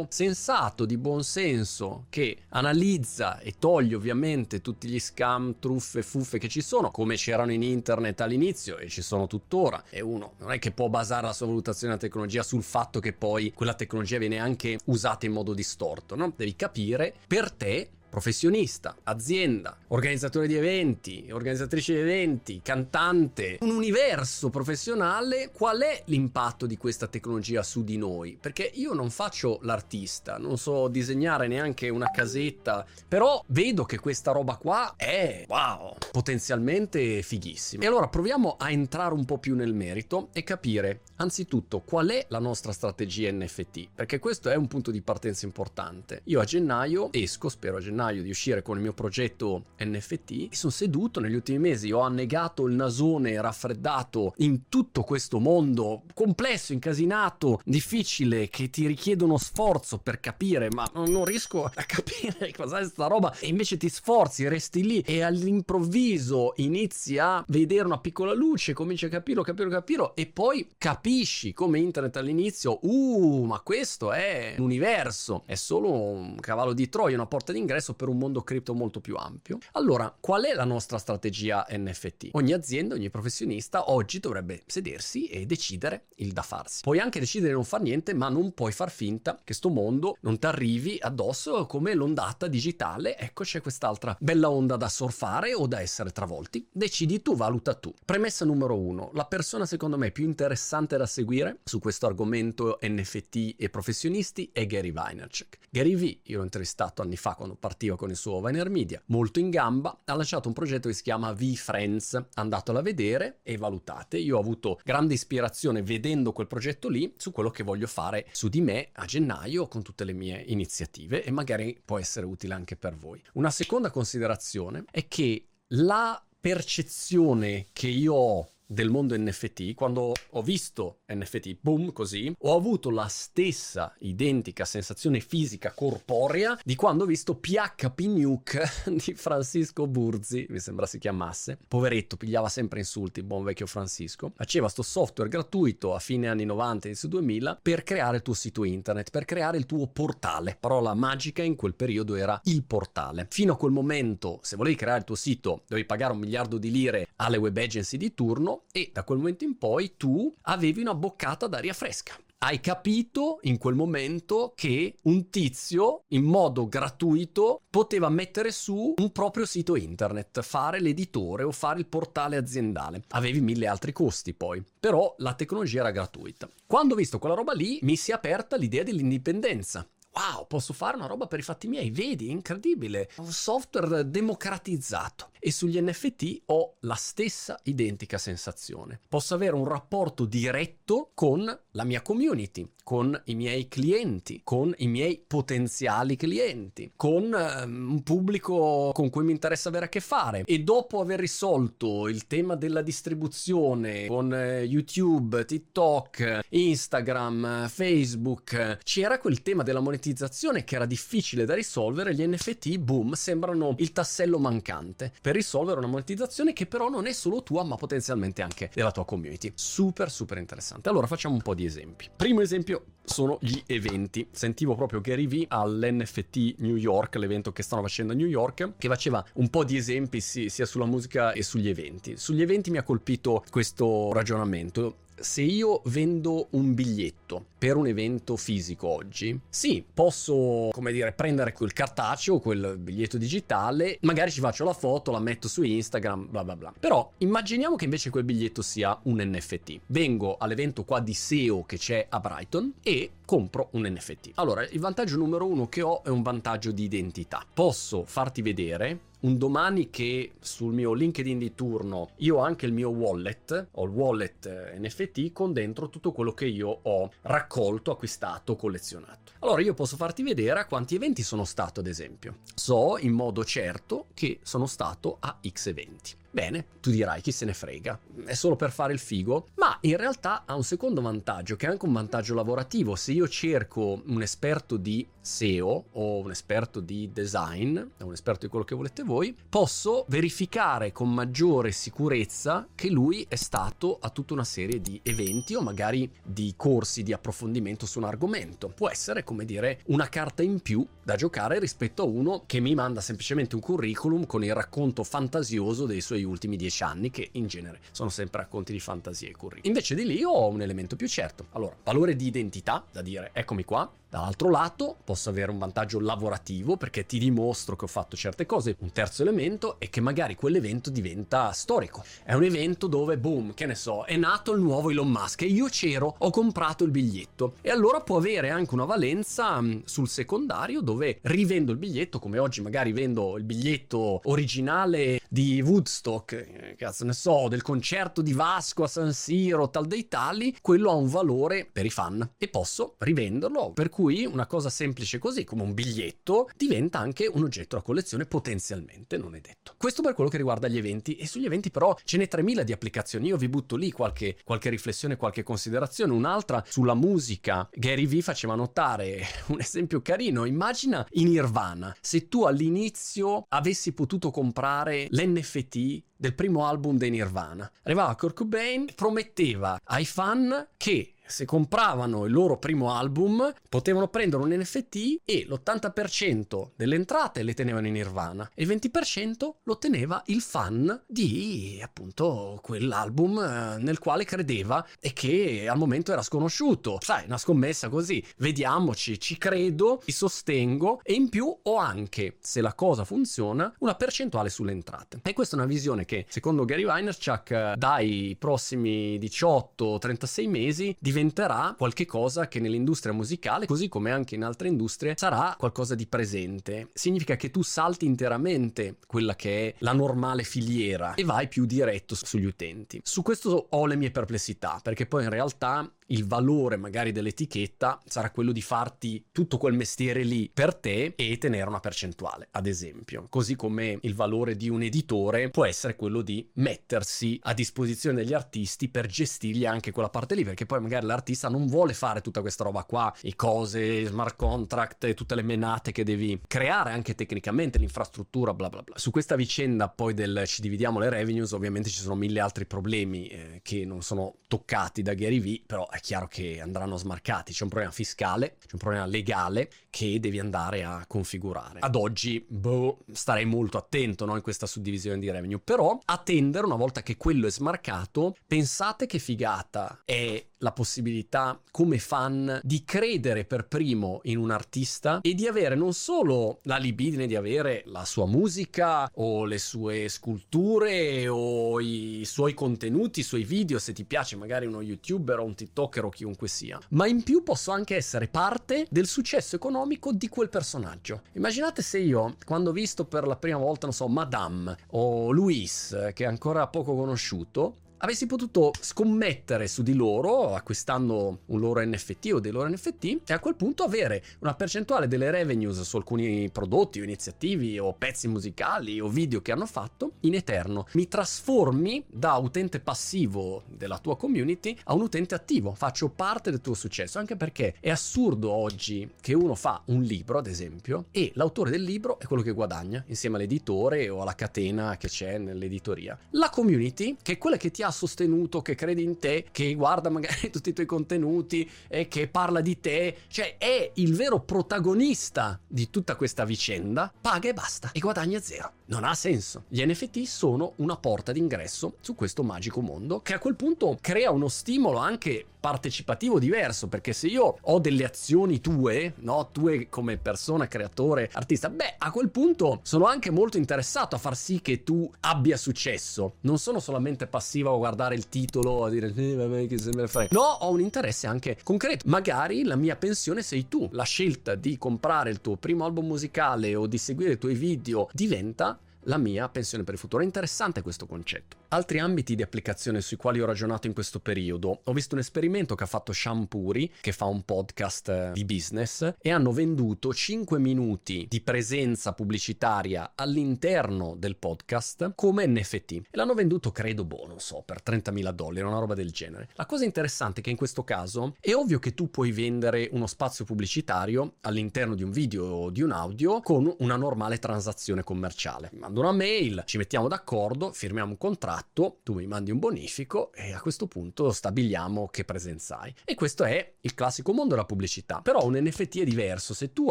sensato, 0.08 0.84
di 0.84 0.96
buon 0.96 1.24
senso, 1.24 2.06
che 2.08 2.38
analizza 2.50 3.38
e 3.40 3.54
toglie 3.58 3.94
ovviamente 3.94 4.60
tutti 4.60 4.88
gli 4.88 4.98
scam, 4.98 5.56
truffe, 5.58 6.02
fuffe 6.02 6.38
che 6.38 6.48
ci 6.48 6.62
sono, 6.62 6.90
come 6.90 7.16
c'erano 7.16 7.52
in 7.52 7.62
internet 7.62 8.20
all'inizio 8.20 8.78
e 8.78 8.88
ci 8.88 9.02
sono 9.02 9.26
tuttora. 9.26 9.82
E 9.90 10.00
uno 10.00 10.32
non 10.38 10.52
è 10.52 10.58
che 10.58 10.70
può 10.70 10.88
basare 10.88 11.26
la 11.26 11.32
sua 11.32 11.46
valutazione 11.46 11.94
della 11.94 12.06
tecnologia 12.06 12.42
sul 12.42 12.62
fatto 12.62 13.00
che 13.00 13.12
poi 13.12 13.52
quella 13.52 13.74
tecnologia 13.74 14.18
viene 14.18 14.38
anche 14.38 14.78
usata 14.84 15.26
in 15.26 15.32
modo 15.32 15.52
distorto, 15.52 16.14
no? 16.14 16.32
Devi 16.34 16.56
capire 16.56 17.14
per 17.26 17.50
te 17.50 17.90
professionista, 18.16 18.96
azienda, 19.02 19.76
organizzatore 19.88 20.46
di 20.46 20.54
eventi, 20.54 21.28
organizzatrice 21.30 21.92
di 21.92 22.00
eventi, 22.00 22.60
cantante, 22.62 23.58
un 23.60 23.68
universo 23.68 24.48
professionale, 24.48 25.50
qual 25.52 25.82
è 25.82 26.02
l'impatto 26.06 26.64
di 26.64 26.78
questa 26.78 27.08
tecnologia 27.08 27.62
su 27.62 27.84
di 27.84 27.98
noi? 27.98 28.38
Perché 28.40 28.70
io 28.72 28.94
non 28.94 29.10
faccio 29.10 29.58
l'artista, 29.64 30.38
non 30.38 30.56
so 30.56 30.88
disegnare 30.88 31.46
neanche 31.46 31.90
una 31.90 32.10
casetta, 32.10 32.86
però 33.06 33.44
vedo 33.48 33.84
che 33.84 33.98
questa 33.98 34.32
roba 34.32 34.56
qua 34.56 34.94
è 34.96 35.44
wow, 35.46 35.96
potenzialmente 36.10 37.20
fighissima. 37.20 37.84
E 37.84 37.86
allora 37.86 38.08
proviamo 38.08 38.56
a 38.58 38.70
entrare 38.70 39.12
un 39.12 39.26
po' 39.26 39.36
più 39.36 39.54
nel 39.54 39.74
merito 39.74 40.30
e 40.32 40.42
capire 40.42 41.02
anzitutto 41.16 41.80
qual 41.80 42.08
è 42.08 42.24
la 42.30 42.38
nostra 42.38 42.72
strategia 42.72 43.30
NFT, 43.30 43.88
perché 43.94 44.18
questo 44.18 44.48
è 44.48 44.54
un 44.54 44.68
punto 44.68 44.90
di 44.90 45.02
partenza 45.02 45.44
importante. 45.44 46.22
Io 46.24 46.40
a 46.40 46.44
gennaio 46.44 47.12
esco, 47.12 47.50
spero 47.50 47.76
a 47.76 47.80
gennaio 47.80 48.04
gennaio 48.06 48.22
di 48.22 48.30
uscire 48.30 48.62
con 48.62 48.76
il 48.76 48.82
mio 48.82 48.92
progetto 48.92 49.66
NFT 49.78 50.48
e 50.50 50.56
sono 50.56 50.72
seduto 50.72 51.20
negli 51.20 51.34
ultimi 51.34 51.58
mesi, 51.58 51.90
ho 51.90 52.00
annegato 52.00 52.66
il 52.66 52.74
nasone 52.74 53.40
raffreddato 53.40 54.34
in 54.38 54.68
tutto 54.68 55.02
questo 55.02 55.38
mondo 55.38 56.02
complesso, 56.14 56.72
incasinato, 56.72 57.60
difficile, 57.64 58.48
che 58.48 58.70
ti 58.70 58.86
richiede 58.86 59.24
uno 59.24 59.38
sforzo 59.38 59.98
per 59.98 60.20
capire, 60.20 60.68
ma 60.70 60.88
non 60.94 61.24
riesco 61.24 61.64
a 61.64 61.82
capire 61.84 62.52
cos'è 62.56 62.84
sta 62.84 63.06
roba. 63.06 63.34
E 63.38 63.48
invece 63.48 63.76
ti 63.76 63.88
sforzi, 63.88 64.48
resti 64.48 64.84
lì 64.84 65.00
e 65.00 65.22
all'improvviso 65.22 66.52
inizi 66.56 67.18
a 67.18 67.44
vedere 67.48 67.84
una 67.84 67.98
piccola 67.98 68.32
luce, 68.32 68.72
cominci 68.72 69.06
a 69.06 69.08
capirlo, 69.08 69.42
capirlo, 69.42 69.70
capirlo 69.70 70.14
e 70.14 70.26
poi 70.26 70.68
capisci 70.78 71.52
come 71.52 71.78
internet 71.78 72.16
all'inizio, 72.16 72.78
uh, 72.82 73.44
ma 73.44 73.60
questo 73.60 74.12
è 74.12 74.54
un 74.58 74.64
universo, 74.64 75.42
è 75.46 75.54
solo 75.54 75.90
un 75.92 76.36
cavallo 76.40 76.72
di 76.72 76.88
Troia, 76.88 77.16
una 77.16 77.26
porta 77.26 77.52
d'ingresso 77.52 77.85
per 77.94 78.08
un 78.08 78.18
mondo 78.18 78.42
cripto 78.42 78.74
molto 78.74 79.00
più 79.00 79.16
ampio. 79.16 79.58
Allora, 79.72 80.14
qual 80.18 80.44
è 80.44 80.54
la 80.54 80.64
nostra 80.64 80.98
strategia 80.98 81.66
NFT? 81.68 82.30
Ogni 82.32 82.52
azienda, 82.52 82.94
ogni 82.94 83.10
professionista 83.10 83.90
oggi 83.90 84.20
dovrebbe 84.20 84.62
sedersi 84.66 85.26
e 85.26 85.46
decidere 85.46 86.06
il 86.16 86.32
da 86.32 86.42
farsi. 86.42 86.82
Puoi 86.82 87.00
anche 87.00 87.20
decidere 87.20 87.50
di 87.50 87.54
non 87.54 87.64
fare 87.64 87.82
niente, 87.82 88.14
ma 88.14 88.28
non 88.28 88.52
puoi 88.52 88.72
far 88.72 88.90
finta 88.90 89.38
che 89.42 89.54
sto 89.54 89.68
mondo 89.68 90.16
non 90.20 90.38
ti 90.38 90.46
arrivi 90.46 90.98
addosso 91.00 91.66
come 91.66 91.94
l'ondata 91.94 92.46
digitale. 92.46 93.16
Ecco 93.16 93.44
c'è 93.44 93.60
quest'altra 93.60 94.16
bella 94.20 94.50
onda 94.50 94.76
da 94.76 94.88
surfare 94.88 95.54
o 95.54 95.66
da 95.66 95.80
essere 95.80 96.10
travolti. 96.10 96.66
Decidi 96.72 97.22
tu, 97.22 97.36
valuta 97.36 97.74
tu. 97.74 97.92
Premessa 98.04 98.44
numero 98.44 98.78
uno, 98.78 99.10
la 99.14 99.26
persona 99.26 99.66
secondo 99.66 99.98
me 99.98 100.10
più 100.10 100.24
interessante 100.24 100.96
da 100.96 101.06
seguire 101.06 101.60
su 101.64 101.78
questo 101.78 102.06
argomento 102.06 102.78
NFT 102.82 103.54
e 103.58 103.68
professionisti 103.68 104.50
è 104.52 104.66
Gary 104.66 104.92
Vaynerchuk. 104.92 105.58
Gary 105.70 105.94
V, 105.94 106.18
io 106.24 106.38
l'ho 106.38 106.44
intervistato 106.44 107.02
anni 107.02 107.16
fa 107.16 107.34
quando 107.34 107.54
partiva 107.54 107.75
partiva 107.76 107.96
con 107.96 108.08
il 108.08 108.16
suo 108.16 108.40
Media, 108.40 109.02
molto 109.06 109.38
in 109.38 109.50
gamba, 109.50 110.00
ha 110.04 110.14
lanciato 110.14 110.48
un 110.48 110.54
progetto 110.54 110.88
che 110.88 110.94
si 110.94 111.02
chiama 111.02 111.32
V-Friends, 111.32 112.28
andatelo 112.34 112.78
a 112.78 112.82
vedere 112.82 113.40
e 113.42 113.58
valutate. 113.58 114.16
Io 114.16 114.38
ho 114.38 114.40
avuto 114.40 114.80
grande 114.82 115.12
ispirazione 115.12 115.82
vedendo 115.82 116.32
quel 116.32 116.46
progetto 116.46 116.88
lì 116.88 117.12
su 117.18 117.32
quello 117.32 117.50
che 117.50 117.62
voglio 117.62 117.86
fare 117.86 118.26
su 118.32 118.48
di 118.48 118.62
me 118.62 118.88
a 118.92 119.04
gennaio 119.04 119.68
con 119.68 119.82
tutte 119.82 120.04
le 120.04 120.14
mie 120.14 120.42
iniziative 120.46 121.22
e 121.22 121.30
magari 121.30 121.78
può 121.84 121.98
essere 121.98 122.24
utile 122.24 122.54
anche 122.54 122.76
per 122.76 122.96
voi. 122.96 123.22
Una 123.34 123.50
seconda 123.50 123.90
considerazione 123.90 124.84
è 124.90 125.06
che 125.06 125.48
la 125.68 126.24
percezione 126.40 127.66
che 127.72 127.88
io 127.88 128.14
ho 128.14 128.48
del 128.66 128.90
mondo 128.90 129.16
NFT, 129.16 129.74
quando 129.74 130.12
ho 130.30 130.42
visto 130.42 130.98
NFT, 131.06 131.58
boom, 131.60 131.92
così, 131.92 132.34
ho 132.36 132.56
avuto 132.56 132.90
la 132.90 133.06
stessa 133.06 133.94
identica 134.00 134.64
sensazione 134.64 135.20
fisica 135.20 135.72
corporea 135.72 136.58
di 136.64 136.74
quando 136.74 137.04
ho 137.04 137.06
visto 137.06 137.36
PHP 137.36 138.00
Nuke 138.00 138.64
di 138.90 139.14
Francisco 139.14 139.86
Burzi, 139.86 140.46
mi 140.48 140.58
sembra 140.58 140.86
si 140.86 140.98
chiamasse. 140.98 141.58
Poveretto, 141.68 142.16
pigliava 142.16 142.48
sempre 142.48 142.80
insulti, 142.80 143.22
buon 143.22 143.44
vecchio 143.44 143.66
Francisco. 143.66 144.32
Faceva 144.34 144.68
sto 144.68 144.82
software 144.82 145.30
gratuito 145.30 145.94
a 145.94 146.00
fine 146.00 146.28
anni 146.28 146.44
90, 146.44 146.88
inizio 146.88 147.08
2000, 147.08 147.58
per 147.62 147.84
creare 147.84 148.16
il 148.16 148.22
tuo 148.22 148.34
sito 148.34 148.64
internet, 148.64 149.10
per 149.10 149.24
creare 149.24 149.58
il 149.58 149.66
tuo 149.66 149.86
portale. 149.86 150.56
Parola 150.58 150.94
magica 150.94 151.42
in 151.42 151.54
quel 151.54 151.74
periodo 151.74 152.16
era 152.16 152.40
il 152.44 152.64
portale. 152.64 153.28
Fino 153.30 153.52
a 153.52 153.56
quel 153.56 153.72
momento, 153.72 154.40
se 154.42 154.56
volevi 154.56 154.76
creare 154.76 154.98
il 154.98 155.04
tuo 155.04 155.14
sito, 155.14 155.62
dovevi 155.68 155.86
pagare 155.86 156.12
un 156.12 156.18
miliardo 156.18 156.58
di 156.58 156.70
lire 156.70 157.08
alle 157.16 157.36
web 157.36 157.56
agency 157.56 157.96
di 157.96 158.12
turno, 158.12 158.55
e 158.72 158.90
da 158.92 159.04
quel 159.04 159.18
momento 159.18 159.44
in 159.44 159.58
poi 159.58 159.94
tu 159.96 160.32
avevi 160.42 160.80
una 160.80 160.94
boccata 160.94 161.46
d'aria 161.46 161.72
fresca. 161.72 162.16
Hai 162.38 162.60
capito 162.60 163.38
in 163.42 163.56
quel 163.56 163.74
momento 163.74 164.52
che 164.54 164.98
un 165.04 165.30
tizio 165.30 166.02
in 166.08 166.22
modo 166.22 166.68
gratuito 166.68 167.62
poteva 167.70 168.10
mettere 168.10 168.52
su 168.52 168.94
un 168.96 169.10
proprio 169.10 169.46
sito 169.46 169.74
internet, 169.74 170.42
fare 170.42 170.80
l'editore 170.80 171.44
o 171.44 171.50
fare 171.50 171.78
il 171.78 171.86
portale 171.86 172.36
aziendale. 172.36 173.04
Avevi 173.08 173.40
mille 173.40 173.66
altri 173.66 173.92
costi 173.92 174.34
poi, 174.34 174.62
però 174.78 175.14
la 175.18 175.32
tecnologia 175.32 175.80
era 175.80 175.90
gratuita. 175.90 176.48
Quando 176.66 176.92
ho 176.92 176.96
visto 176.98 177.18
quella 177.18 177.34
roba 177.34 177.54
lì 177.54 177.78
mi 177.82 177.96
si 177.96 178.10
è 178.10 178.14
aperta 178.14 178.56
l'idea 178.56 178.82
dell'indipendenza 178.82 179.88
wow, 180.16 180.46
posso 180.46 180.72
fare 180.72 180.96
una 180.96 181.06
roba 181.06 181.26
per 181.26 181.38
i 181.38 181.42
fatti 181.42 181.68
miei, 181.68 181.90
vedi, 181.90 182.30
incredibile, 182.30 183.10
un 183.18 183.30
software 183.30 184.08
democratizzato. 184.08 185.30
E 185.38 185.52
sugli 185.52 185.80
NFT 185.80 186.42
ho 186.46 186.76
la 186.80 186.94
stessa 186.94 187.60
identica 187.64 188.18
sensazione. 188.18 188.98
Posso 189.08 189.34
avere 189.34 189.54
un 189.54 189.68
rapporto 189.68 190.24
diretto 190.24 191.10
con 191.14 191.44
la 191.72 191.84
mia 191.84 192.02
community, 192.02 192.68
con 192.82 193.20
i 193.26 193.34
miei 193.34 193.68
clienti, 193.68 194.40
con 194.42 194.74
i 194.78 194.88
miei 194.88 195.22
potenziali 195.24 196.16
clienti, 196.16 196.92
con 196.96 197.24
um, 197.32 197.90
un 197.92 198.02
pubblico 198.02 198.90
con 198.92 199.10
cui 199.10 199.24
mi 199.24 199.32
interessa 199.32 199.68
avere 199.68 199.84
a 199.84 199.88
che 199.88 200.00
fare. 200.00 200.42
E 200.46 200.60
dopo 200.60 201.00
aver 201.00 201.20
risolto 201.20 202.08
il 202.08 202.26
tema 202.26 202.56
della 202.56 202.82
distribuzione 202.82 204.06
con 204.06 204.32
uh, 204.32 204.64
YouTube, 204.64 205.44
TikTok, 205.44 206.40
Instagram, 206.48 207.68
Facebook, 207.68 208.78
c'era 208.82 209.20
quel 209.20 209.42
tema 209.42 209.62
della 209.62 209.80
monetizzazione 209.80 210.05
monetizzazione 210.06 210.62
che 210.62 210.76
era 210.76 210.86
difficile 210.86 211.44
da 211.44 211.54
risolvere, 211.54 212.14
gli 212.14 212.24
NFT, 212.24 212.78
boom, 212.78 213.12
sembrano 213.14 213.74
il 213.78 213.92
tassello 213.92 214.38
mancante 214.38 215.12
per 215.20 215.34
risolvere 215.34 215.78
una 215.78 215.88
monetizzazione 215.88 216.52
che 216.52 216.66
però 216.66 216.88
non 216.88 217.06
è 217.06 217.12
solo 217.12 217.42
tua, 217.42 217.64
ma 217.64 217.74
potenzialmente 217.74 218.42
anche 218.42 218.70
della 218.72 218.92
tua 218.92 219.04
community. 219.04 219.52
Super, 219.54 220.10
super 220.10 220.38
interessante. 220.38 220.88
Allora 220.88 221.06
facciamo 221.06 221.34
un 221.34 221.42
po' 221.42 221.54
di 221.54 221.64
esempi. 221.64 222.08
Primo 222.14 222.40
esempio 222.40 222.84
sono 223.04 223.38
gli 223.40 223.60
eventi. 223.66 224.28
Sentivo 224.30 224.76
proprio 224.76 225.00
Gary 225.00 225.26
V 225.26 225.46
all'NFT 225.48 226.56
New 226.58 226.76
York, 226.76 227.16
l'evento 227.16 227.52
che 227.52 227.62
stanno 227.62 227.82
facendo 227.82 228.12
a 228.12 228.16
New 228.16 228.28
York, 228.28 228.74
che 228.78 228.88
faceva 228.88 229.24
un 229.34 229.48
po' 229.48 229.64
di 229.64 229.76
esempi 229.76 230.20
sia 230.20 230.66
sulla 230.66 230.86
musica 230.86 231.32
e 231.32 231.42
sugli 231.42 231.68
eventi. 231.68 232.16
Sugli 232.16 232.42
eventi 232.42 232.70
mi 232.70 232.78
ha 232.78 232.82
colpito 232.82 233.44
questo 233.50 234.12
ragionamento 234.12 235.04
se 235.18 235.42
io 235.42 235.80
vendo 235.86 236.48
un 236.50 236.74
biglietto 236.74 237.46
per 237.58 237.76
un 237.76 237.86
evento 237.86 238.36
fisico 238.36 238.88
oggi, 238.88 239.38
sì, 239.48 239.84
posso, 239.92 240.68
come 240.72 240.92
dire, 240.92 241.12
prendere 241.12 241.52
quel 241.52 241.72
cartaceo, 241.72 242.38
quel 242.38 242.76
biglietto 242.78 243.18
digitale, 243.18 243.98
magari 244.02 244.30
ci 244.30 244.40
faccio 244.40 244.64
la 244.64 244.72
foto, 244.72 245.10
la 245.10 245.20
metto 245.20 245.48
su 245.48 245.62
Instagram, 245.62 246.28
bla 246.28 246.44
bla 246.44 246.56
bla. 246.56 246.74
Però 246.78 247.12
immaginiamo 247.18 247.76
che 247.76 247.84
invece 247.84 248.10
quel 248.10 248.24
biglietto 248.24 248.62
sia 248.62 248.98
un 249.04 249.20
NFT. 249.20 249.80
Vengo 249.86 250.36
all'evento 250.36 250.84
qua 250.84 251.00
di 251.00 251.14
SEO 251.14 251.64
che 251.64 251.78
c'è 251.78 252.06
a 252.08 252.20
Brighton 252.20 252.74
e 252.82 253.12
compro 253.24 253.68
un 253.72 253.86
NFT. 253.86 254.32
Allora, 254.34 254.66
il 254.66 254.80
vantaggio 254.80 255.16
numero 255.16 255.46
uno 255.46 255.68
che 255.68 255.82
ho 255.82 256.02
è 256.02 256.08
un 256.08 256.22
vantaggio 256.22 256.70
di 256.70 256.84
identità. 256.84 257.44
Posso 257.52 258.04
farti 258.04 258.42
vedere 258.42 259.00
un 259.20 259.38
domani 259.38 259.88
che 259.90 260.32
sul 260.40 260.72
mio 260.72 260.92
LinkedIn 260.92 261.38
di 261.38 261.54
turno 261.54 262.10
io 262.16 262.36
ho 262.36 262.40
anche 262.40 262.66
il 262.66 262.72
mio 262.72 262.90
wallet, 262.90 263.68
ho 263.72 263.84
il 263.84 263.90
wallet 263.90 264.46
eh, 264.46 264.78
NFT 264.78 265.32
con 265.32 265.52
dentro 265.52 265.88
tutto 265.88 266.12
quello 266.12 266.32
che 266.32 266.46
io 266.46 266.78
ho 266.82 267.10
raccolto, 267.46 267.92
acquistato, 267.92 268.56
collezionato. 268.56 269.32
Allora 269.38 269.62
io 269.62 269.74
posso 269.74 269.96
farti 269.96 270.22
vedere 270.22 270.60
a 270.60 270.66
quanti 270.66 270.96
eventi 270.96 271.22
sono 271.22 271.44
stato 271.44 271.80
ad 271.80 271.86
esempio. 271.86 272.38
So 272.54 272.98
in 272.98 273.12
modo 273.12 273.44
certo 273.44 274.06
che 274.12 274.40
sono 274.42 274.66
stato 274.66 275.16
a 275.20 275.38
X 275.46 275.66
eventi. 275.68 276.14
Bene, 276.36 276.66
tu 276.82 276.90
dirai 276.90 277.22
chi 277.22 277.32
se 277.32 277.46
ne 277.46 277.54
frega, 277.54 277.98
è 278.26 278.34
solo 278.34 278.56
per 278.56 278.70
fare 278.70 278.92
il 278.92 278.98
figo, 278.98 279.46
ma 279.54 279.78
in 279.80 279.96
realtà 279.96 280.42
ha 280.44 280.54
un 280.54 280.64
secondo 280.64 281.00
vantaggio 281.00 281.56
che 281.56 281.66
è 281.66 281.70
anche 281.70 281.86
un 281.86 281.94
vantaggio 281.94 282.34
lavorativo. 282.34 282.94
Se 282.94 283.12
io 283.12 283.26
cerco 283.26 284.02
un 284.04 284.20
esperto 284.20 284.76
di 284.76 285.08
SEO 285.18 285.86
o 285.92 286.18
un 286.18 286.30
esperto 286.30 286.80
di 286.80 287.10
design, 287.10 287.78
un 287.78 288.12
esperto 288.12 288.44
di 288.44 288.50
quello 288.50 288.66
che 288.66 288.74
volete 288.74 289.02
voi, 289.02 289.34
posso 289.48 290.04
verificare 290.08 290.92
con 290.92 291.10
maggiore 291.10 291.72
sicurezza 291.72 292.68
che 292.74 292.90
lui 292.90 293.24
è 293.26 293.36
stato 293.36 293.96
a 293.98 294.10
tutta 294.10 294.34
una 294.34 294.44
serie 294.44 294.82
di 294.82 295.00
eventi 295.02 295.54
o 295.54 295.62
magari 295.62 296.08
di 296.22 296.52
corsi 296.54 297.02
di 297.02 297.14
approfondimento 297.14 297.86
su 297.86 297.98
un 297.98 298.04
argomento. 298.04 298.68
Può 298.68 298.90
essere, 298.90 299.24
come 299.24 299.46
dire, 299.46 299.80
una 299.86 300.10
carta 300.10 300.42
in 300.42 300.60
più 300.60 300.86
da 301.02 301.16
giocare 301.16 301.58
rispetto 301.58 302.02
a 302.02 302.06
uno 302.06 302.42
che 302.44 302.60
mi 302.60 302.74
manda 302.74 303.00
semplicemente 303.00 303.54
un 303.54 303.62
curriculum 303.62 304.26
con 304.26 304.44
il 304.44 304.52
racconto 304.54 305.02
fantasioso 305.02 305.86
dei 305.86 306.02
suoi 306.02 306.24
ultimi 306.26 306.56
dieci 306.56 306.82
anni, 306.82 307.10
che 307.10 307.30
in 307.32 307.46
genere 307.46 307.80
sono 307.90 308.10
sempre 308.10 308.42
racconti 308.42 308.72
di 308.72 308.80
fantasia 308.80 309.28
e 309.28 309.32
curriculum. 309.32 309.62
Invece 309.64 309.94
di 309.94 310.04
lì 310.04 310.22
ho 310.22 310.48
un 310.48 310.60
elemento 310.60 310.96
più 310.96 311.08
certo. 311.08 311.46
Allora, 311.52 311.76
valore 311.82 312.16
di 312.16 312.26
identità, 312.26 312.84
da 312.90 313.02
dire 313.02 313.30
eccomi 313.32 313.64
qua, 313.64 313.90
Dall'altro 314.16 314.48
lato 314.48 314.96
posso 315.04 315.28
avere 315.28 315.50
un 315.50 315.58
vantaggio 315.58 316.00
lavorativo 316.00 316.78
perché 316.78 317.04
ti 317.04 317.18
dimostro 317.18 317.76
che 317.76 317.84
ho 317.84 317.88
fatto 317.88 318.16
certe 318.16 318.46
cose. 318.46 318.74
Un 318.78 318.90
terzo 318.90 319.20
elemento 319.20 319.78
è 319.78 319.90
che 319.90 320.00
magari 320.00 320.34
quell'evento 320.34 320.88
diventa 320.88 321.52
storico. 321.52 322.02
È 322.24 322.32
un 322.32 322.42
evento 322.42 322.86
dove, 322.86 323.18
boom, 323.18 323.52
che 323.52 323.66
ne 323.66 323.74
so, 323.74 324.04
è 324.04 324.16
nato 324.16 324.52
il 324.52 324.62
nuovo 324.62 324.88
Elon 324.88 325.10
Musk 325.10 325.42
e 325.42 325.48
io 325.48 325.66
c'ero, 325.66 326.14
ho 326.16 326.30
comprato 326.30 326.82
il 326.84 326.92
biglietto. 326.92 327.56
E 327.60 327.70
allora 327.70 328.00
può 328.00 328.16
avere 328.16 328.48
anche 328.48 328.72
una 328.72 328.86
valenza 328.86 329.60
mh, 329.60 329.82
sul 329.84 330.08
secondario 330.08 330.80
dove 330.80 331.18
rivendo 331.20 331.72
il 331.72 331.76
biglietto, 331.76 332.18
come 332.18 332.38
oggi 332.38 332.62
magari 332.62 332.92
vendo 332.92 333.36
il 333.36 333.44
biglietto 333.44 334.22
originale 334.24 335.20
di 335.28 335.60
Woodstock, 335.60 336.32
eh, 336.32 336.74
cazzo 336.78 337.04
ne 337.04 337.12
so, 337.12 337.48
del 337.48 337.60
concerto 337.60 338.22
di 338.22 338.32
Vasco 338.32 338.84
a 338.84 338.88
San 338.88 339.12
Siro, 339.12 339.68
tal 339.68 339.84
dei 339.84 340.08
tali, 340.08 340.56
quello 340.62 340.90
ha 340.90 340.94
un 340.94 341.08
valore 341.08 341.68
per 341.70 341.84
i 341.84 341.90
fan 341.90 342.26
e 342.38 342.48
posso 342.48 342.94
rivenderlo 342.96 343.72
per 343.72 343.90
cui 343.90 344.05
cui 344.06 344.24
una 344.24 344.46
cosa 344.46 344.70
semplice 344.70 345.18
così 345.18 345.42
come 345.42 345.62
un 345.62 345.74
biglietto 345.74 346.48
diventa 346.56 347.00
anche 347.00 347.26
un 347.26 347.42
oggetto 347.42 347.74
da 347.74 347.82
collezione 347.82 348.24
potenzialmente, 348.24 349.16
non 349.16 349.34
è 349.34 349.40
detto. 349.40 349.74
Questo 349.76 350.00
per 350.00 350.14
quello 350.14 350.30
che 350.30 350.36
riguarda 350.36 350.68
gli 350.68 350.78
eventi 350.78 351.16
e 351.16 351.26
sugli 351.26 351.44
eventi 351.44 351.72
però 351.72 351.96
ce 352.04 352.16
n'è 352.16 352.28
3000 352.28 352.62
di 352.62 352.70
applicazioni, 352.70 353.26
io 353.26 353.36
vi 353.36 353.48
butto 353.48 353.74
lì 353.74 353.90
qualche, 353.90 354.36
qualche 354.44 354.70
riflessione, 354.70 355.16
qualche 355.16 355.42
considerazione, 355.42 356.12
un'altra 356.12 356.62
sulla 356.68 356.94
musica. 356.94 357.68
Gary 357.72 358.06
V 358.06 358.20
faceva 358.20 358.54
notare 358.54 359.26
un 359.48 359.58
esempio 359.58 360.00
carino, 360.02 360.44
immagina 360.44 361.04
in 361.14 361.26
Nirvana, 361.30 361.92
se 362.00 362.28
tu 362.28 362.44
all'inizio 362.44 363.46
avessi 363.48 363.92
potuto 363.92 364.30
comprare 364.30 365.08
l'NFT 365.10 366.04
del 366.16 366.34
primo 366.34 366.64
album 366.64 366.96
dei 366.96 367.10
Nirvana. 367.10 367.70
Arrivava 367.82 368.14
Kurt 368.14 368.36
Cobain, 368.36 368.86
prometteva 368.94 369.80
ai 369.84 370.06
fan 370.06 370.68
che 370.76 371.15
se 371.26 371.44
compravano 371.44 372.24
il 372.24 372.32
loro 372.32 372.58
primo 372.58 372.92
album 372.92 373.52
potevano 373.68 374.08
prendere 374.08 374.42
un 374.42 374.50
NFT 374.50 375.20
e 375.24 375.44
l'80% 375.48 376.70
delle 376.76 376.94
entrate 376.94 377.42
le 377.42 377.54
tenevano 377.54 377.86
in 377.86 377.94
Nirvana 377.94 378.50
e 378.54 378.62
il 378.62 378.68
20% 378.68 379.50
lo 379.62 379.78
teneva 379.78 380.22
il 380.26 380.40
fan 380.40 381.02
di 381.06 381.80
appunto 381.82 382.58
quell'album 382.62 383.38
eh, 383.38 383.82
nel 383.82 383.98
quale 383.98 384.24
credeva 384.24 384.86
e 385.00 385.12
che 385.12 385.68
al 385.68 385.78
momento 385.78 386.12
era 386.12 386.22
sconosciuto. 386.22 386.98
Sai, 387.00 387.24
una 387.26 387.38
scommessa 387.38 387.88
così, 387.88 388.22
vediamoci, 388.38 389.18
ci 389.18 389.38
credo, 389.38 390.00
ti 390.04 390.12
sostengo 390.12 391.00
e 391.02 391.14
in 391.14 391.28
più 391.28 391.54
ho 391.62 391.76
anche, 391.76 392.36
se 392.40 392.60
la 392.60 392.74
cosa 392.74 393.04
funziona, 393.04 393.72
una 393.80 393.94
percentuale 393.94 394.48
sulle 394.48 394.72
entrate. 394.72 395.20
E 395.22 395.32
questa 395.32 395.56
è 395.56 395.58
una 395.58 395.68
visione 395.68 396.04
che 396.04 396.26
secondo 396.28 396.64
Gary 396.64 396.84
Vaynerchuk 396.84 397.50
eh, 397.50 397.74
dai 397.76 398.36
prossimi 398.38 399.18
18-36 399.18 400.48
mesi 400.48 400.96
di 400.98 401.12
diventerà 401.16 401.74
qualche 401.78 402.04
cosa 402.04 402.46
che 402.46 402.60
nell'industria 402.60 403.14
musicale, 403.14 403.64
così 403.64 403.88
come 403.88 404.10
anche 404.10 404.34
in 404.34 404.44
altre 404.44 404.68
industrie, 404.68 405.14
sarà 405.16 405.54
qualcosa 405.58 405.94
di 405.94 406.06
presente. 406.06 406.90
Significa 406.92 407.36
che 407.36 407.50
tu 407.50 407.62
salti 407.62 408.04
interamente 408.04 408.96
quella 409.06 409.34
che 409.34 409.68
è 409.68 409.74
la 409.78 409.94
normale 409.94 410.42
filiera 410.42 411.14
e 411.14 411.24
vai 411.24 411.48
più 411.48 411.64
diretto 411.64 412.14
sugli 412.14 412.44
utenti. 412.44 413.00
Su 413.02 413.22
questo 413.22 413.68
ho 413.70 413.86
le 413.86 413.96
mie 413.96 414.10
perplessità, 414.10 414.78
perché 414.82 415.06
poi 415.06 415.24
in 415.24 415.30
realtà 415.30 415.90
il 416.06 416.26
valore 416.26 416.76
magari 416.76 417.12
dell'etichetta 417.12 418.00
sarà 418.06 418.30
quello 418.30 418.52
di 418.52 418.62
farti 418.62 419.24
tutto 419.32 419.58
quel 419.58 419.74
mestiere 419.74 420.22
lì 420.22 420.50
per 420.52 420.74
te 420.74 421.14
e 421.16 421.38
tenere 421.38 421.68
una 421.68 421.80
percentuale, 421.80 422.48
ad 422.52 422.66
esempio. 422.66 423.26
Così 423.28 423.56
come 423.56 423.98
il 424.02 424.14
valore 424.14 424.56
di 424.56 424.68
un 424.68 424.82
editore 424.82 425.50
può 425.50 425.64
essere 425.64 425.96
quello 425.96 426.22
di 426.22 426.48
mettersi 426.54 427.38
a 427.42 427.54
disposizione 427.54 428.22
degli 428.22 428.32
artisti 428.32 428.88
per 428.88 429.06
gestirgli 429.06 429.66
anche 429.66 429.90
quella 429.90 430.08
parte 430.08 430.34
lì, 430.34 430.44
perché 430.44 430.66
poi 430.66 430.80
magari 430.80 431.06
l'artista 431.06 431.48
non 431.48 431.66
vuole 431.66 431.94
fare 431.94 432.20
tutta 432.20 432.40
questa 432.40 432.64
roba 432.64 432.84
qua, 432.84 433.12
i 433.22 433.34
cose, 433.34 434.04
smart 434.06 434.36
contract 434.36 435.14
tutte 435.14 435.34
le 435.34 435.42
menate 435.42 435.92
che 435.92 436.04
devi 436.04 436.40
creare 436.46 436.90
anche 436.90 437.14
tecnicamente, 437.14 437.78
l'infrastruttura, 437.78 438.54
bla 438.54 438.68
bla 438.68 438.82
bla. 438.82 438.98
Su 438.98 439.10
questa 439.10 439.36
vicenda 439.36 439.88
poi 439.88 440.14
del 440.14 440.44
ci 440.46 440.60
dividiamo 440.60 440.98
le 440.98 441.10
revenues, 441.10 441.52
ovviamente 441.52 441.88
ci 441.88 442.00
sono 442.00 442.14
mille 442.14 442.40
altri 442.40 442.66
problemi 442.66 443.26
eh, 443.26 443.60
che 443.62 443.84
non 443.84 444.02
sono 444.02 444.36
toccati 444.46 445.02
da 445.02 445.14
Gary 445.14 445.40
Vee, 445.40 445.62
però 445.66 445.86
è 445.96 446.00
chiaro 446.00 446.28
che 446.28 446.60
andranno 446.60 446.96
smarcati. 446.96 447.52
C'è 447.52 447.64
un 447.64 447.68
problema 447.68 447.92
fiscale, 447.92 448.56
c'è 448.60 448.72
un 448.72 448.78
problema 448.78 449.06
legale 449.06 449.70
che 449.90 450.20
devi 450.20 450.38
andare 450.38 450.84
a 450.84 451.04
configurare. 451.06 451.80
Ad 451.80 451.96
oggi, 451.96 452.44
boh, 452.46 452.98
starei 453.12 453.44
molto 453.44 453.78
attento 453.78 454.24
no, 454.24 454.36
in 454.36 454.42
questa 454.42 454.66
suddivisione 454.66 455.18
di 455.18 455.30
revenue, 455.30 455.58
però 455.58 455.98
attendere 456.04 456.66
una 456.66 456.76
volta 456.76 457.02
che 457.02 457.16
quello 457.16 457.46
è 457.46 457.50
smarcato, 457.50 458.36
pensate 458.46 459.06
che 459.06 459.18
figata 459.18 460.02
è 460.04 460.44
la 460.60 460.72
possibilità 460.72 461.60
come 461.70 461.98
fan 461.98 462.60
di 462.62 462.84
credere 462.84 463.44
per 463.44 463.66
primo 463.66 464.20
in 464.24 464.38
un 464.38 464.50
artista 464.50 465.20
e 465.20 465.34
di 465.34 465.46
avere 465.46 465.74
non 465.74 465.92
solo 465.92 466.60
la 466.62 466.78
libidine 466.78 467.26
di 467.26 467.36
avere 467.36 467.82
la 467.86 468.04
sua 468.04 468.26
musica 468.26 469.10
o 469.14 469.44
le 469.44 469.58
sue 469.58 470.08
sculture 470.08 471.28
o 471.28 471.78
i 471.80 472.22
suoi 472.24 472.54
contenuti, 472.54 473.20
i 473.20 473.24
suoi 473.24 473.44
video 473.44 473.78
se 473.78 473.92
ti 473.92 474.04
piace 474.04 474.36
magari 474.36 474.66
uno 474.66 474.80
youtuber 474.80 475.40
o 475.40 475.44
un 475.44 475.54
tiktoker 475.86 476.04
o 476.04 476.08
chiunque 476.10 476.48
sia, 476.48 476.78
ma 476.90 477.06
in 477.06 477.22
più 477.22 477.42
posso 477.42 477.70
anche 477.70 477.96
essere 477.96 478.28
parte 478.28 478.86
del 478.90 479.06
successo 479.06 479.56
economico 479.56 480.12
di 480.12 480.28
quel 480.28 480.48
personaggio. 480.48 481.22
Immaginate 481.32 481.82
se 481.82 481.98
io 481.98 482.36
quando 482.44 482.70
ho 482.70 482.72
visto 482.72 483.04
per 483.04 483.26
la 483.26 483.36
prima 483.36 483.58
volta, 483.58 483.86
non 483.86 483.94
so, 483.94 484.08
Madame 484.08 484.76
o 484.90 485.30
Luis 485.30 485.96
che 486.12 486.24
è 486.24 486.26
ancora 486.26 486.66
poco 486.66 486.94
conosciuto, 486.94 487.76
avessi 487.98 488.26
potuto 488.26 488.72
scommettere 488.78 489.68
su 489.68 489.82
di 489.82 489.94
loro 489.94 490.54
acquistando 490.54 491.40
un 491.46 491.60
loro 491.60 491.84
NFT 491.84 492.30
o 492.32 492.40
dei 492.40 492.52
loro 492.52 492.68
NFT 492.68 493.20
e 493.26 493.32
a 493.32 493.38
quel 493.38 493.54
punto 493.54 493.84
avere 493.84 494.22
una 494.40 494.54
percentuale 494.54 495.08
delle 495.08 495.30
revenues 495.30 495.80
su 495.80 495.96
alcuni 495.96 496.50
prodotti 496.50 497.00
o 497.00 497.04
iniziativi 497.04 497.78
o 497.78 497.94
pezzi 497.94 498.28
musicali 498.28 499.00
o 499.00 499.08
video 499.08 499.40
che 499.40 499.52
hanno 499.52 499.66
fatto 499.66 500.12
in 500.20 500.34
eterno. 500.34 500.86
Mi 500.92 501.08
trasformi 501.08 502.04
da 502.06 502.34
utente 502.34 502.80
passivo 502.80 503.62
della 503.68 503.98
tua 503.98 504.16
community 504.16 504.76
a 504.84 504.94
un 504.94 505.02
utente 505.02 505.34
attivo, 505.34 505.74
faccio 505.74 506.08
parte 506.08 506.50
del 506.50 506.60
tuo 506.60 506.74
successo, 506.74 507.18
anche 507.18 507.36
perché 507.36 507.74
è 507.80 507.90
assurdo 507.90 508.50
oggi 508.50 509.10
che 509.20 509.34
uno 509.34 509.54
fa 509.54 509.82
un 509.86 510.02
libro, 510.02 510.38
ad 510.38 510.46
esempio, 510.46 511.06
e 511.10 511.30
l'autore 511.34 511.70
del 511.70 511.82
libro 511.82 512.18
è 512.18 512.26
quello 512.26 512.42
che 512.42 512.52
guadagna 512.52 513.02
insieme 513.06 513.36
all'editore 513.36 514.08
o 514.08 514.20
alla 514.22 514.34
catena 514.34 514.96
che 514.96 515.08
c'è 515.08 515.38
nell'editoria. 515.38 516.18
La 516.30 516.50
community, 516.50 517.16
che 517.22 517.32
è 517.32 517.38
quella 517.38 517.56
che 517.56 517.70
ti 517.70 517.82
ha 517.82 517.85
sostenuto, 517.90 518.62
che 518.62 518.74
crede 518.74 519.02
in 519.02 519.18
te, 519.18 519.46
che 519.50 519.74
guarda 519.74 520.10
magari 520.10 520.50
tutti 520.50 520.70
i 520.70 520.72
tuoi 520.72 520.86
contenuti 520.86 521.68
e 521.88 522.08
che 522.08 522.28
parla 522.28 522.60
di 522.60 522.80
te, 522.80 523.16
cioè 523.28 523.56
è 523.58 523.90
il 523.94 524.14
vero 524.14 524.40
protagonista 524.40 525.58
di 525.66 525.90
tutta 525.90 526.16
questa 526.16 526.44
vicenda, 526.44 527.12
paga 527.20 527.48
e 527.48 527.52
basta 527.52 527.90
e 527.92 528.00
guadagna 528.00 528.40
zero. 528.40 528.75
Non 528.88 529.02
ha 529.02 529.14
senso. 529.14 529.64
Gli 529.68 529.84
NFT 529.84 530.22
sono 530.22 530.74
una 530.76 530.96
porta 530.96 531.32
d'ingresso 531.32 531.94
su 532.00 532.14
questo 532.14 532.44
magico 532.44 532.80
mondo 532.80 533.20
che 533.20 533.34
a 533.34 533.40
quel 533.40 533.56
punto 533.56 533.98
crea 534.00 534.30
uno 534.30 534.48
stimolo 534.48 534.98
anche 534.98 535.44
partecipativo 535.66 536.38
diverso, 536.38 536.86
perché 536.86 537.12
se 537.12 537.26
io 537.26 537.56
ho 537.60 537.80
delle 537.80 538.04
azioni 538.04 538.60
tue, 538.60 539.14
no, 539.16 539.48
tue 539.50 539.88
come 539.88 540.16
persona, 540.16 540.68
creatore, 540.68 541.28
artista, 541.32 541.68
beh, 541.68 541.96
a 541.98 542.12
quel 542.12 542.30
punto 542.30 542.78
sono 542.82 543.06
anche 543.06 543.32
molto 543.32 543.56
interessato 543.56 544.14
a 544.14 544.18
far 544.18 544.36
sì 544.36 544.60
che 544.60 544.84
tu 544.84 545.10
abbia 545.20 545.56
successo. 545.56 546.34
Non 546.42 546.58
sono 546.58 546.78
solamente 546.78 547.26
passivo 547.26 547.74
a 547.74 547.78
guardare 547.78 548.14
il 548.14 548.28
titolo, 548.28 548.84
a 548.84 548.90
dire, 548.90 549.12
eh, 549.12 549.34
vabbè, 549.34 549.66
che 549.66 549.78
se 549.78 549.90
me 549.92 550.06
frega. 550.06 550.28
No, 550.30 550.44
ho 550.60 550.70
un 550.70 550.80
interesse 550.80 551.26
anche 551.26 551.58
concreto. 551.64 552.04
Magari 552.08 552.62
la 552.62 552.76
mia 552.76 552.94
pensione 552.94 553.42
sei 553.42 553.66
tu. 553.66 553.88
La 553.90 554.04
scelta 554.04 554.54
di 554.54 554.78
comprare 554.78 555.30
il 555.30 555.40
tuo 555.40 555.56
primo 555.56 555.84
album 555.84 556.06
musicale 556.06 556.76
o 556.76 556.86
di 556.86 556.98
seguire 556.98 557.32
i 557.32 557.38
tuoi 557.38 557.54
video 557.54 558.08
diventa 558.12 558.75
la 559.06 559.18
mia 559.18 559.48
pensione 559.48 559.84
per 559.84 559.94
il 559.94 560.00
futuro. 560.00 560.22
È 560.22 560.26
interessante 560.26 560.82
questo 560.82 561.06
concetto. 561.06 561.56
Altri 561.68 561.98
ambiti 561.98 562.36
di 562.36 562.42
applicazione 562.42 563.00
sui 563.00 563.16
quali 563.16 563.40
ho 563.40 563.44
ragionato 563.44 563.88
in 563.88 563.92
questo 563.92 564.20
periodo. 564.20 564.82
Ho 564.84 564.92
visto 564.92 565.14
un 565.14 565.20
esperimento 565.20 565.74
che 565.74 565.82
ha 565.82 565.88
fatto 565.88 566.12
Shampuri, 566.12 566.92
che 567.00 567.10
fa 567.10 567.24
un 567.24 567.44
podcast 567.44 568.08
eh, 568.08 568.30
di 568.32 568.44
business, 568.44 569.14
e 569.20 569.30
hanno 569.30 569.50
venduto 569.50 570.14
5 570.14 570.60
minuti 570.60 571.26
di 571.28 571.40
presenza 571.40 572.12
pubblicitaria 572.12 573.12
all'interno 573.16 574.14
del 574.16 574.36
podcast 574.36 575.12
come 575.16 575.46
NFT. 575.46 575.92
E 575.92 576.02
l'hanno 576.12 576.34
venduto, 576.34 576.70
credo, 576.70 577.04
boh, 577.04 577.26
non 577.26 577.40
so, 577.40 577.62
per 577.66 577.82
30.000 577.84 578.30
dollari, 578.30 578.64
una 578.64 578.78
roba 578.78 578.94
del 578.94 579.10
genere. 579.10 579.48
La 579.54 579.66
cosa 579.66 579.84
interessante 579.84 580.40
è 580.40 580.42
che 580.44 580.50
in 580.50 580.56
questo 580.56 580.84
caso 580.84 581.34
è 581.40 581.52
ovvio 581.52 581.80
che 581.80 581.94
tu 581.94 582.10
puoi 582.10 582.30
vendere 582.30 582.88
uno 582.92 583.08
spazio 583.08 583.44
pubblicitario 583.44 584.34
all'interno 584.42 584.94
di 584.94 585.02
un 585.02 585.10
video 585.10 585.44
o 585.46 585.70
di 585.70 585.82
un 585.82 585.90
audio 585.90 586.40
con 586.42 586.72
una 586.78 586.96
normale 586.96 587.38
transazione 587.38 588.04
commerciale. 588.04 588.70
Mando 588.74 589.00
una 589.00 589.12
mail, 589.12 589.64
ci 589.66 589.78
mettiamo 589.78 590.06
d'accordo, 590.06 590.72
firmiamo 590.72 591.10
un 591.10 591.18
contratto, 591.18 591.54
tu 591.62 592.12
mi 592.12 592.26
mandi 592.26 592.50
un 592.50 592.58
bonifico 592.58 593.32
e 593.32 593.52
a 593.52 593.60
questo 593.60 593.86
punto 593.86 594.30
stabiliamo 594.30 595.08
che 595.08 595.24
presenza 595.24 595.80
hai. 595.80 595.94
E 596.04 596.14
questo 596.14 596.44
è 596.44 596.74
il 596.80 596.94
classico 596.94 597.32
mondo 597.32 597.54
della 597.54 597.66
pubblicità. 597.66 598.20
Però 598.22 598.44
un 598.44 598.56
NFT 598.56 599.00
è 599.00 599.04
diverso. 599.04 599.54
Se 599.54 599.72
tu 599.72 599.90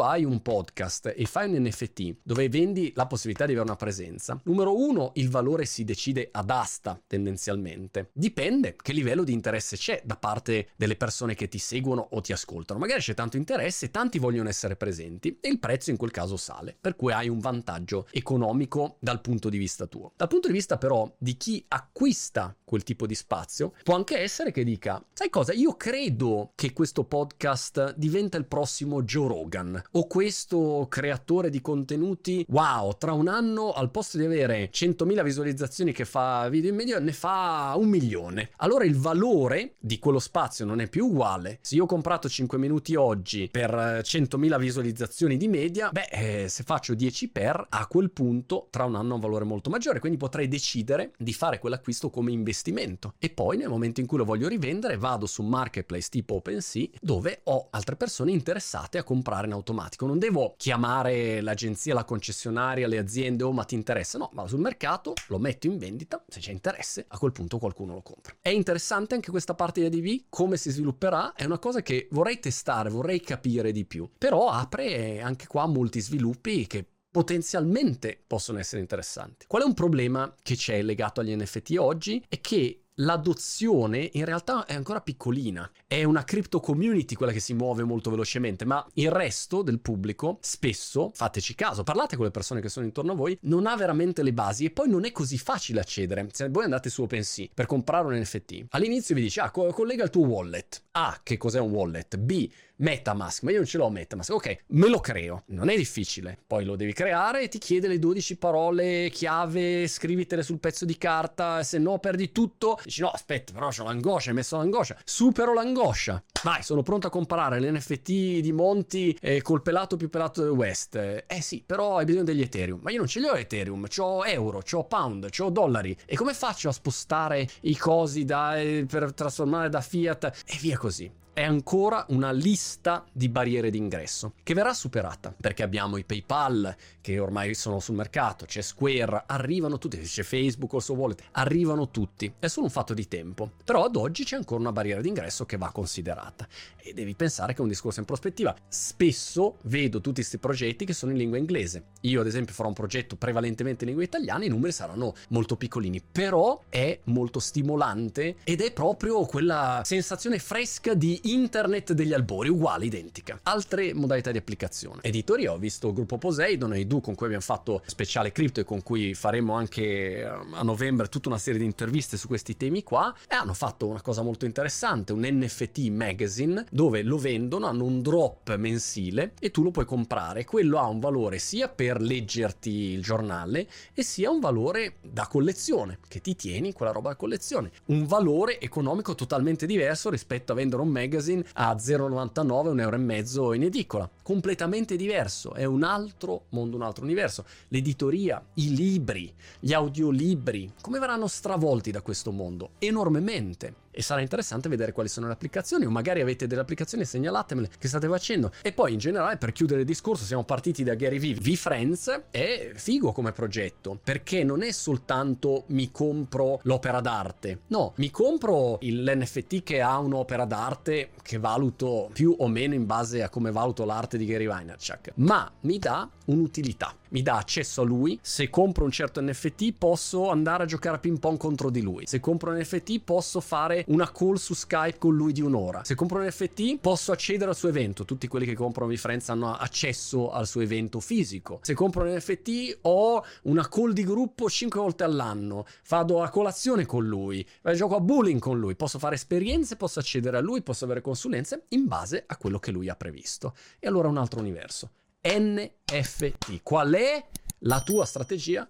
hai 0.00 0.24
un 0.24 0.42
podcast 0.42 1.12
e 1.14 1.24
fai 1.26 1.48
un 1.48 1.62
NFT 1.62 2.16
dove 2.22 2.48
vendi 2.48 2.92
la 2.94 3.06
possibilità 3.06 3.44
di 3.46 3.52
avere 3.52 3.66
una 3.66 3.76
presenza, 3.76 4.40
numero 4.44 4.76
uno, 4.76 5.12
il 5.14 5.30
valore 5.30 5.64
si 5.64 5.84
decide 5.84 6.28
ad 6.32 6.50
asta 6.50 7.00
tendenzialmente. 7.06 8.10
Dipende 8.12 8.76
che 8.76 8.92
livello 8.92 9.24
di 9.24 9.32
interesse 9.32 9.76
c'è 9.76 10.02
da 10.04 10.16
parte 10.16 10.70
delle 10.76 10.96
persone 10.96 11.34
che 11.34 11.48
ti 11.48 11.58
seguono 11.58 12.08
o 12.12 12.20
ti 12.20 12.32
ascoltano. 12.32 12.80
Magari 12.80 13.00
c'è 13.00 13.14
tanto 13.14 13.36
interesse, 13.36 13.90
tanti 13.90 14.18
vogliono 14.18 14.48
essere 14.48 14.76
presenti 14.76 15.38
e 15.40 15.48
il 15.48 15.58
prezzo 15.58 15.90
in 15.90 15.96
quel 15.96 16.10
caso 16.10 16.36
sale, 16.36 16.76
per 16.80 16.96
cui 16.96 17.12
hai 17.12 17.28
un 17.28 17.38
vantaggio 17.38 18.06
economico 18.10 18.96
dal 19.00 19.20
punto 19.20 19.48
di 19.48 19.58
vista 19.58 19.86
tuo. 19.86 20.12
Dal 20.16 20.28
punto 20.28 20.48
di 20.48 20.54
vista 20.54 20.78
però 20.78 21.12
di 21.18 21.36
chi 21.36 21.55
acquista 21.68 22.54
quel 22.66 22.82
tipo 22.82 23.06
di 23.06 23.14
spazio, 23.14 23.72
può 23.84 23.94
anche 23.94 24.18
essere 24.18 24.50
che 24.50 24.64
dica, 24.64 25.02
sai 25.12 25.30
cosa, 25.30 25.52
io 25.52 25.76
credo 25.76 26.50
che 26.56 26.72
questo 26.72 27.04
podcast 27.04 27.94
diventa 27.96 28.36
il 28.36 28.46
prossimo 28.46 29.04
Joe 29.04 29.28
Rogan 29.28 29.80
o 29.92 30.06
questo 30.08 30.86
creatore 30.90 31.48
di 31.48 31.60
contenuti, 31.60 32.44
wow, 32.48 32.96
tra 32.98 33.12
un 33.12 33.28
anno 33.28 33.70
al 33.70 33.90
posto 33.92 34.18
di 34.18 34.24
avere 34.24 34.68
100.000 34.72 35.22
visualizzazioni 35.22 35.92
che 35.92 36.04
fa 36.04 36.48
video 36.48 36.70
in 36.70 36.76
media 36.76 36.98
ne 36.98 37.12
fa 37.12 37.74
un 37.76 37.88
milione. 37.88 38.50
Allora 38.56 38.84
il 38.84 38.96
valore 38.96 39.74
di 39.78 40.00
quello 40.00 40.18
spazio 40.18 40.64
non 40.64 40.80
è 40.80 40.88
più 40.88 41.06
uguale. 41.06 41.58
Se 41.62 41.76
io 41.76 41.84
ho 41.84 41.86
comprato 41.86 42.28
5 42.28 42.58
minuti 42.58 42.96
oggi 42.96 43.48
per 43.48 43.70
100.000 44.02 44.58
visualizzazioni 44.58 45.36
di 45.36 45.46
media, 45.46 45.90
beh, 45.90 46.08
eh, 46.10 46.48
se 46.48 46.64
faccio 46.64 46.94
10 46.94 47.28
per, 47.28 47.64
a 47.68 47.86
quel 47.86 48.10
punto 48.10 48.66
tra 48.70 48.84
un 48.84 48.96
anno 48.96 49.12
ha 49.12 49.14
un 49.14 49.20
valore 49.20 49.44
molto 49.44 49.70
maggiore, 49.70 50.00
quindi 50.00 50.18
potrei 50.18 50.48
decidere 50.48 51.12
di 51.16 51.32
fare 51.32 51.45
quell'acquisto 51.58 52.10
come 52.10 52.32
investimento 52.32 53.14
e 53.18 53.30
poi 53.30 53.56
nel 53.56 53.68
momento 53.68 54.00
in 54.00 54.06
cui 54.06 54.18
lo 54.18 54.24
voglio 54.24 54.48
rivendere 54.48 54.96
vado 54.96 55.26
su 55.26 55.42
un 55.42 55.48
marketplace 55.48 56.08
tipo 56.10 56.34
OpenSea 56.34 56.88
dove 57.00 57.40
ho 57.44 57.68
altre 57.70 57.96
persone 57.96 58.32
interessate 58.32 58.98
a 58.98 59.04
comprare 59.04 59.46
in 59.46 59.52
automatico. 59.52 60.06
Non 60.06 60.18
devo 60.18 60.54
chiamare 60.56 61.40
l'agenzia, 61.40 61.94
la 61.94 62.04
concessionaria, 62.04 62.86
le 62.86 62.98
aziende, 62.98 63.44
oh 63.44 63.52
ma 63.52 63.64
ti 63.64 63.74
interessa? 63.74 64.18
No, 64.18 64.30
vado 64.32 64.48
sul 64.48 64.60
mercato, 64.60 65.14
lo 65.28 65.38
metto 65.38 65.66
in 65.66 65.78
vendita, 65.78 66.22
se 66.28 66.40
c'è 66.40 66.50
interesse 66.50 67.04
a 67.08 67.18
quel 67.18 67.32
punto 67.32 67.58
qualcuno 67.58 67.94
lo 67.94 68.02
compra. 68.02 68.34
È 68.40 68.48
interessante 68.48 69.14
anche 69.14 69.30
questa 69.30 69.54
parte 69.54 69.88
di 69.88 69.98
ADV, 69.98 70.24
come 70.28 70.56
si 70.56 70.70
svilupperà, 70.70 71.34
è 71.34 71.44
una 71.44 71.58
cosa 71.58 71.82
che 71.82 72.08
vorrei 72.10 72.38
testare, 72.40 72.90
vorrei 72.90 73.20
capire 73.20 73.72
di 73.72 73.84
più, 73.84 74.08
però 74.16 74.48
apre 74.48 75.20
anche 75.20 75.46
qua 75.46 75.66
molti 75.66 76.00
sviluppi 76.00 76.66
che 76.66 76.86
potenzialmente 77.16 78.22
possono 78.26 78.58
essere 78.58 78.82
interessanti. 78.82 79.46
Qual 79.48 79.62
è 79.62 79.64
un 79.64 79.72
problema 79.72 80.34
che 80.42 80.54
c'è 80.54 80.82
legato 80.82 81.22
agli 81.22 81.34
NFT 81.34 81.76
oggi? 81.78 82.22
È 82.28 82.42
che 82.42 82.82
l'adozione 82.96 84.10
in 84.12 84.26
realtà 84.26 84.66
è 84.66 84.74
ancora 84.74 85.00
piccolina. 85.00 85.70
È 85.86 86.04
una 86.04 86.24
crypto 86.24 86.60
community 86.60 87.14
quella 87.14 87.32
che 87.32 87.40
si 87.40 87.54
muove 87.54 87.84
molto 87.84 88.10
velocemente, 88.10 88.66
ma 88.66 88.86
il 88.94 89.10
resto 89.10 89.62
del 89.62 89.80
pubblico, 89.80 90.38
spesso, 90.42 91.10
fateci 91.14 91.54
caso, 91.54 91.84
parlate 91.84 92.16
con 92.16 92.26
le 92.26 92.30
persone 92.30 92.60
che 92.60 92.68
sono 92.68 92.84
intorno 92.84 93.12
a 93.12 93.16
voi, 93.16 93.38
non 93.42 93.66
ha 93.66 93.76
veramente 93.76 94.22
le 94.22 94.34
basi 94.34 94.66
e 94.66 94.70
poi 94.70 94.88
non 94.88 95.06
è 95.06 95.12
così 95.12 95.38
facile 95.38 95.80
accedere. 95.80 96.28
Se 96.32 96.50
voi 96.50 96.64
andate 96.64 96.90
su 96.90 97.02
OpenSea 97.02 97.46
per 97.54 97.64
comprare 97.64 98.06
un 98.06 98.14
NFT, 98.20 98.66
all'inizio 98.70 99.14
vi 99.14 99.22
dice, 99.22 99.40
ah, 99.40 99.50
co- 99.50 99.72
collega 99.72 100.04
il 100.04 100.10
tuo 100.10 100.26
wallet. 100.26 100.82
A, 100.92 101.20
che 101.22 101.36
cos'è 101.38 101.60
un 101.60 101.70
wallet? 101.70 102.16
B, 102.16 102.48
Metamask, 102.78 103.42
ma 103.42 103.50
io 103.50 103.58
non 103.58 103.66
ce 103.66 103.78
l'ho 103.78 103.88
Metamask. 103.88 104.30
Ok, 104.32 104.64
me 104.68 104.88
lo 104.88 105.00
creo. 105.00 105.44
Non 105.46 105.68
è 105.68 105.76
difficile. 105.76 106.38
Poi 106.46 106.64
lo 106.64 106.76
devi 106.76 106.92
creare 106.92 107.42
e 107.42 107.48
ti 107.48 107.58
chiede 107.58 107.88
le 107.88 107.98
12 107.98 108.36
parole 108.36 109.08
chiave, 109.10 109.86
scrivitele 109.88 110.42
sul 110.42 110.58
pezzo 110.58 110.84
di 110.84 110.98
carta, 110.98 111.62
se 111.62 111.78
no 111.78 111.98
perdi 111.98 112.32
tutto. 112.32 112.78
Dici 112.84 113.00
no, 113.00 113.10
aspetta, 113.10 113.52
però 113.52 113.68
c'ho 113.68 113.84
l'angoscia, 113.84 114.30
hai 114.30 114.34
messo 114.34 114.56
l'angoscia. 114.56 114.96
Supero 115.04 115.54
l'angoscia. 115.54 116.22
Vai, 116.42 116.62
sono 116.62 116.82
pronto 116.82 117.06
a 117.06 117.10
comprare 117.10 117.60
l'NFT 117.60 118.10
di 118.40 118.52
Monti 118.52 119.16
eh, 119.20 119.40
col 119.40 119.62
pelato 119.62 119.96
più 119.96 120.10
pelato 120.10 120.42
del 120.42 120.50
West. 120.50 121.24
Eh 121.26 121.40
sì, 121.40 121.62
però 121.64 121.96
hai 121.96 122.04
bisogno 122.04 122.24
degli 122.24 122.42
Ethereum. 122.42 122.80
Ma 122.82 122.90
io 122.90 122.98
non 122.98 123.06
ce 123.06 123.20
li 123.20 123.26
ho 123.26 123.34
Ethereum, 123.34 123.86
ho 123.96 124.24
euro, 124.26 124.62
ho 124.70 124.84
pound, 124.84 125.28
ho 125.38 125.50
dollari. 125.50 125.96
E 126.04 126.14
come 126.14 126.34
faccio 126.34 126.68
a 126.68 126.72
spostare 126.72 127.48
i 127.62 127.76
cosi 127.76 128.24
da, 128.24 128.58
eh, 128.58 128.84
per 128.88 129.14
trasformare 129.14 129.68
da 129.70 129.80
fiat 129.80 130.44
e 130.46 130.58
via 130.60 130.76
così? 130.76 131.24
È 131.36 131.42
ancora 131.42 132.06
una 132.08 132.32
lista 132.32 133.04
di 133.12 133.28
barriere 133.28 133.68
d'ingresso 133.68 134.32
che 134.42 134.54
verrà 134.54 134.72
superata 134.72 135.34
perché 135.38 135.62
abbiamo 135.62 135.98
i 135.98 136.04
PayPal 136.04 136.74
che 137.02 137.18
ormai 137.18 137.52
sono 137.52 137.78
sul 137.78 137.94
mercato, 137.94 138.46
c'è 138.46 138.62
Square, 138.62 139.24
arrivano 139.26 139.76
tutti, 139.76 139.98
c'è 139.98 140.22
Facebook 140.22 140.72
o 140.72 140.78
il 140.78 140.82
suo 140.82 140.94
wallet, 140.94 141.22
arrivano 141.32 141.90
tutti, 141.90 142.32
è 142.38 142.46
solo 142.46 142.64
un 142.64 142.72
fatto 142.72 142.94
di 142.94 143.06
tempo. 143.06 143.50
Però 143.62 143.84
ad 143.84 143.96
oggi 143.96 144.24
c'è 144.24 144.36
ancora 144.36 144.62
una 144.62 144.72
barriera 144.72 145.02
d'ingresso 145.02 145.44
che 145.44 145.58
va 145.58 145.70
considerata 145.72 146.48
e 146.78 146.94
devi 146.94 147.14
pensare 147.14 147.52
che 147.52 147.58
è 147.58 147.62
un 147.62 147.68
discorso 147.68 148.00
in 148.00 148.06
prospettiva. 148.06 148.56
Spesso 148.66 149.58
vedo 149.64 150.00
tutti 150.00 150.20
questi 150.20 150.38
progetti 150.38 150.86
che 150.86 150.94
sono 150.94 151.12
in 151.12 151.18
lingua 151.18 151.36
inglese. 151.36 151.88
Io 152.00 152.22
ad 152.22 152.26
esempio 152.26 152.54
farò 152.54 152.68
un 152.68 152.74
progetto 152.74 153.16
prevalentemente 153.16 153.84
in 153.84 153.90
lingua 153.90 154.06
italiana, 154.06 154.46
i 154.46 154.48
numeri 154.48 154.72
saranno 154.72 155.14
molto 155.28 155.56
piccolini, 155.56 156.00
però 156.00 156.62
è 156.70 156.98
molto 157.04 157.40
stimolante 157.40 158.36
ed 158.42 158.62
è 158.62 158.72
proprio 158.72 159.26
quella 159.26 159.82
sensazione 159.84 160.38
fresca 160.38 160.94
di 160.94 161.20
internet 161.26 161.92
degli 161.92 162.12
albori, 162.12 162.48
uguale, 162.48 162.84
identica. 162.84 163.40
Altre 163.42 163.92
modalità 163.94 164.30
di 164.30 164.38
applicazione. 164.38 165.00
Editoria, 165.02 165.52
ho 165.52 165.58
visto 165.58 165.92
gruppo 165.92 166.18
Poseidon 166.18 166.74
e 166.74 166.80
i 166.80 166.86
due 166.86 167.00
con 167.00 167.14
cui 167.14 167.26
abbiamo 167.26 167.44
fatto 167.44 167.82
speciale 167.86 168.32
cripto 168.32 168.60
e 168.60 168.64
con 168.64 168.82
cui 168.82 169.14
faremo 169.14 169.54
anche 169.54 170.18
eh, 170.18 170.24
a 170.24 170.62
novembre 170.62 171.08
tutta 171.08 171.28
una 171.28 171.38
serie 171.38 171.58
di 171.58 171.64
interviste 171.64 172.16
su 172.16 172.28
questi 172.28 172.56
temi 172.56 172.82
qua 172.82 173.14
e 173.28 173.34
hanno 173.34 173.54
fatto 173.54 173.86
una 173.86 174.00
cosa 174.02 174.22
molto 174.22 174.44
interessante, 174.44 175.12
un 175.12 175.26
NFT 175.26 175.88
magazine 175.88 176.64
dove 176.70 177.02
lo 177.02 177.18
vendono, 177.18 177.66
hanno 177.66 177.84
un 177.84 178.00
drop 178.02 178.54
mensile 178.56 179.32
e 179.40 179.50
tu 179.50 179.62
lo 179.62 179.70
puoi 179.70 179.84
comprare. 179.84 180.44
Quello 180.44 180.78
ha 180.78 180.86
un 180.86 181.00
valore 181.00 181.38
sia 181.38 181.68
per 181.68 182.00
leggerti 182.00 182.70
il 182.70 183.02
giornale 183.02 183.68
e 183.92 184.02
sia 184.02 184.30
un 184.30 184.40
valore 184.40 184.96
da 185.02 185.26
collezione, 185.26 185.98
che 186.08 186.20
ti 186.20 186.36
tieni 186.36 186.72
quella 186.72 186.92
roba 186.92 187.10
da 187.10 187.16
collezione. 187.16 187.70
Un 187.86 188.06
valore 188.06 188.60
economico 188.60 189.14
totalmente 189.14 189.66
diverso 189.66 190.10
rispetto 190.10 190.52
a 190.52 190.54
vendere 190.54 190.82
un 190.82 190.88
magazine 190.88 191.14
magazine 191.16 191.44
a 191.54 191.74
0,99, 191.74 192.68
un 192.68 192.80
euro 192.80 192.96
e 192.96 192.98
mezzo 192.98 193.52
in 193.52 193.62
edicola. 193.64 194.08
Completamente 194.22 194.96
diverso, 194.96 195.54
è 195.54 195.64
un 195.64 195.82
altro 195.82 196.44
mondo, 196.50 196.76
un 196.76 196.82
altro 196.82 197.04
universo. 197.04 197.44
L'editoria, 197.68 198.42
i 198.54 198.74
libri, 198.74 199.32
gli 199.58 199.72
audiolibri, 199.72 200.72
come 200.80 200.98
verranno 200.98 201.26
stravolti 201.26 201.90
da 201.90 202.02
questo 202.02 202.30
mondo? 202.30 202.70
Enormemente 202.78 203.84
e 203.96 204.02
sarà 204.02 204.20
interessante 204.20 204.68
vedere 204.68 204.92
quali 204.92 205.08
sono 205.08 205.26
le 205.26 205.32
applicazioni 205.32 205.86
o 205.86 205.90
magari 205.90 206.20
avete 206.20 206.46
delle 206.46 206.60
applicazioni 206.60 207.06
segnalatemele 207.06 207.70
che 207.78 207.88
state 207.88 208.06
facendo. 208.06 208.52
E 208.60 208.72
poi 208.72 208.92
in 208.92 208.98
generale 208.98 209.38
per 209.38 209.52
chiudere 209.52 209.80
il 209.80 209.86
discorso 209.86 210.24
siamo 210.24 210.44
partiti 210.44 210.84
da 210.84 210.94
Gary 210.94 211.18
Vee 211.18 211.34
V-Friends 211.34 212.24
è 212.30 212.72
figo 212.74 213.12
come 213.12 213.32
progetto 213.32 213.98
perché 214.04 214.44
non 214.44 214.62
è 214.62 214.70
soltanto 214.70 215.64
mi 215.68 215.90
compro 215.90 216.60
l'opera 216.64 217.00
d'arte. 217.00 217.60
No 217.68 217.94
mi 217.96 218.10
compro 218.10 218.78
l'NFT 218.82 219.62
che 219.62 219.80
ha 219.80 219.98
un'opera 219.98 220.44
d'arte 220.44 221.12
che 221.22 221.38
valuto 221.38 222.10
più 222.12 222.34
o 222.38 222.48
meno 222.48 222.74
in 222.74 222.84
base 222.84 223.22
a 223.22 223.30
come 223.30 223.50
valuto 223.50 223.86
l'arte 223.86 224.18
di 224.18 224.26
Gary 224.26 224.46
Vaynerchuk 224.46 225.12
ma 225.14 225.50
mi 225.60 225.78
dà 225.78 226.08
un'utilità 226.26 226.94
mi 227.16 227.22
dà 227.22 227.38
accesso 227.38 227.80
a 227.80 227.84
lui. 227.84 228.18
Se 228.20 228.50
compro 228.50 228.84
un 228.84 228.90
certo 228.90 229.22
NFT 229.22 229.72
posso 229.72 230.28
andare 230.28 230.64
a 230.64 230.66
giocare 230.66 230.96
a 230.96 230.98
ping 230.98 231.18
pong 231.18 231.38
contro 231.38 231.70
di 231.70 231.80
lui. 231.80 232.06
Se 232.06 232.20
compro 232.20 232.50
un 232.50 232.58
NFT 232.58 233.00
posso 233.00 233.40
fare 233.40 233.84
una 233.88 234.12
call 234.12 234.34
su 234.34 234.52
Skype 234.52 234.98
con 234.98 235.16
lui 235.16 235.32
di 235.32 235.40
un'ora. 235.40 235.82
Se 235.82 235.94
compro 235.94 236.18
un 236.18 236.26
NFT 236.26 236.76
posso 236.78 237.12
accedere 237.12 237.48
al 237.48 237.56
suo 237.56 237.70
evento, 237.70 238.04
tutti 238.04 238.28
quelli 238.28 238.44
che 238.44 238.54
comprano 238.54 238.90
VeFriends 238.90 239.30
hanno 239.30 239.56
accesso 239.56 240.30
al 240.30 240.46
suo 240.46 240.60
evento 240.60 241.00
fisico. 241.00 241.60
Se 241.62 241.72
compro 241.72 242.02
un 242.02 242.14
NFT 242.14 242.80
ho 242.82 243.24
una 243.44 243.66
call 243.66 243.92
di 243.92 244.04
gruppo 244.04 244.50
5 244.50 244.78
volte 244.78 245.04
all'anno, 245.04 245.64
vado 245.88 246.22
a 246.22 246.28
colazione 246.28 246.84
con 246.84 247.06
lui, 247.06 247.46
gioco 247.74 247.96
a 247.96 248.00
bowling 248.00 248.40
con 248.40 248.58
lui, 248.58 248.76
posso 248.76 248.98
fare 248.98 249.14
esperienze, 249.14 249.76
posso 249.76 250.00
accedere 250.00 250.36
a 250.36 250.40
lui, 250.40 250.60
posso 250.60 250.84
avere 250.84 251.00
consulenze 251.00 251.64
in 251.68 251.86
base 251.86 252.24
a 252.26 252.36
quello 252.36 252.58
che 252.58 252.72
lui 252.72 252.90
ha 252.90 252.94
previsto. 252.94 253.54
E 253.78 253.86
allora 253.86 254.08
un 254.08 254.18
altro 254.18 254.40
universo. 254.40 254.90
NFT. 255.22 256.62
Qual 256.62 256.92
è 256.94 257.24
la 257.60 257.80
tua 257.82 258.04
strategia 258.04 258.68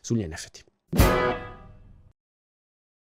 sugli 0.00 0.26
NFT? 0.26 1.47